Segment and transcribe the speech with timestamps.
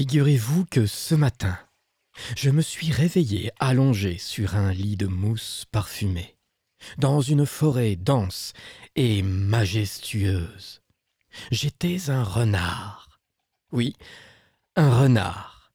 [0.00, 1.58] Figurez-vous que ce matin,
[2.34, 6.38] je me suis réveillé allongé sur un lit de mousse parfumée,
[6.96, 8.54] dans une forêt dense
[8.96, 10.80] et majestueuse.
[11.50, 13.20] J'étais un renard.
[13.72, 13.94] Oui,
[14.74, 15.70] un renard.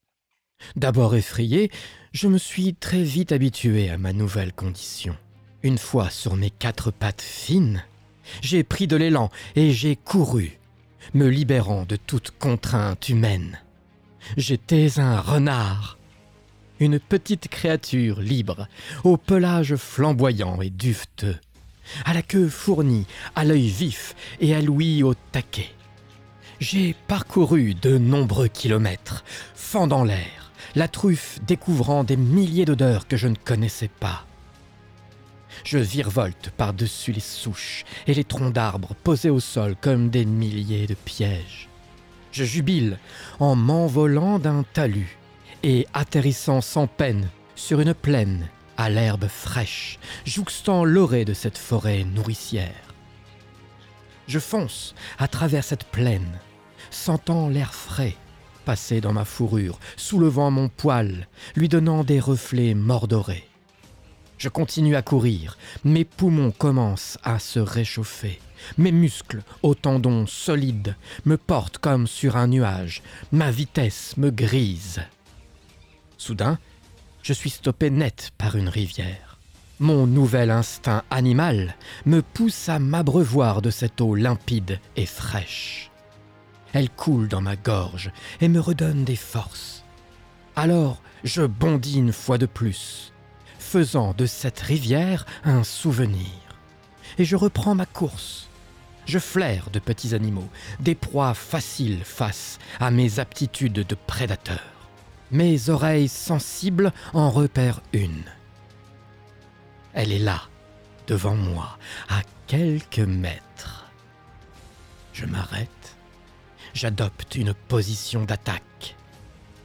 [0.76, 1.70] D'abord effrayé,
[2.12, 5.16] je me suis très vite habitué à ma nouvelle condition.
[5.62, 7.84] Une fois sur mes quatre pattes fines,
[8.42, 10.58] j'ai pris de l'élan et j'ai couru,
[11.14, 13.60] me libérant de toute contrainte humaine.
[14.38, 15.98] J'étais un renard,
[16.80, 18.68] une petite créature libre,
[19.04, 21.38] au pelage flamboyant et duveteux,
[22.04, 25.72] à la queue fournie, à l'œil vif et à l'ouïe au taquet.
[26.60, 29.24] J'ai parcouru de nombreux kilomètres,
[29.56, 34.26] fendant l'air, la truffe découvrant des milliers d'odeurs que je ne connaissais pas.
[35.64, 40.88] Je virevolte par-dessus les souches et les troncs d'arbres posés au sol comme des milliers
[40.88, 41.70] de pièges.
[42.36, 43.00] Je jubile
[43.40, 45.18] en m'envolant d'un talus
[45.64, 52.04] et atterrissant sans peine sur une plaine à l'herbe fraîche, jouxtant l'orée de cette forêt
[52.04, 52.94] nourricière.
[54.28, 56.42] Je fonce à travers cette plaine,
[56.92, 58.18] sentant l'air frais
[58.66, 63.48] passer dans ma fourrure, soulevant mon poil, lui donnant des reflets mordorés.
[64.38, 68.42] Je continue à courir, mes poumons commencent à se réchauffer.
[68.78, 73.02] Mes muscles, aux tendons solides, me portent comme sur un nuage.
[73.32, 75.02] Ma vitesse me grise.
[76.18, 76.58] Soudain,
[77.24, 79.38] je suis stoppé net par une rivière.
[79.80, 85.92] Mon nouvel instinct animal me pousse à m'abreuvoir de cette eau limpide et fraîche.
[86.72, 88.12] Elle coule dans ma gorge
[88.42, 89.84] et me redonne des forces.
[90.56, 93.12] Alors, je bondis une fois de plus,
[93.60, 96.45] faisant de cette rivière un souvenir.
[97.18, 98.50] Et je reprends ma course.
[99.06, 100.50] Je flaire de petits animaux,
[100.80, 104.64] des proies faciles face à mes aptitudes de prédateur.
[105.32, 108.24] Mes oreilles sensibles en repèrent une.
[109.94, 110.42] Elle est là,
[111.08, 111.78] devant moi,
[112.10, 113.86] à quelques mètres.
[115.14, 115.98] Je m'arrête,
[116.74, 118.96] j'adopte une position d'attaque.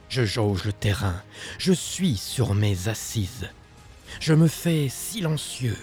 [0.07, 1.21] Je jauge le terrain,
[1.57, 3.49] je suis sur mes assises.
[4.19, 5.77] Je me fais silencieux,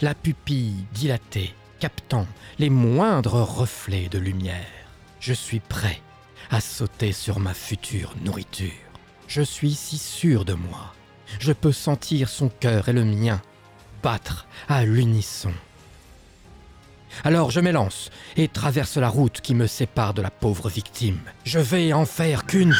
[0.00, 2.26] la pupille dilatée, captant
[2.58, 4.66] les moindres reflets de lumière.
[5.20, 6.00] Je suis prêt
[6.50, 8.70] à sauter sur ma future nourriture.
[9.26, 10.94] Je suis si sûr de moi.
[11.38, 13.40] Je peux sentir son cœur et le mien
[14.02, 15.52] battre à l'unisson.
[17.22, 21.20] Alors je m'élance et traverse la route qui me sépare de la pauvre victime.
[21.44, 22.74] Je vais en faire qu'une.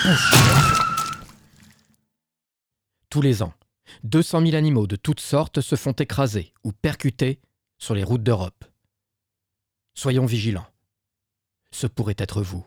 [3.08, 3.54] Tous les ans,
[4.04, 7.40] 200 000 animaux de toutes sortes se font écraser ou percuter
[7.78, 8.64] sur les routes d'Europe.
[9.94, 10.66] Soyons vigilants.
[11.70, 12.66] Ce pourrait être vous.